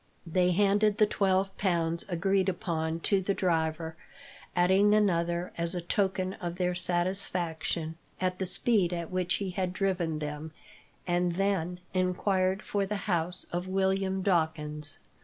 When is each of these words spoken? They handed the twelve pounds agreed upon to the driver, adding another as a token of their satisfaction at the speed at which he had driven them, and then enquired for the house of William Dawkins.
They 0.25 0.49
handed 0.53 0.97
the 0.97 1.05
twelve 1.05 1.55
pounds 1.59 2.05
agreed 2.09 2.49
upon 2.49 3.01
to 3.01 3.21
the 3.21 3.35
driver, 3.35 3.95
adding 4.55 4.95
another 4.95 5.53
as 5.59 5.75
a 5.75 5.79
token 5.79 6.33
of 6.33 6.55
their 6.55 6.73
satisfaction 6.73 7.97
at 8.19 8.39
the 8.39 8.47
speed 8.47 8.93
at 8.93 9.11
which 9.11 9.35
he 9.35 9.51
had 9.51 9.73
driven 9.73 10.17
them, 10.17 10.53
and 11.05 11.33
then 11.33 11.81
enquired 11.93 12.63
for 12.63 12.83
the 12.83 12.95
house 13.05 13.45
of 13.51 13.67
William 13.67 14.23
Dawkins. 14.23 14.97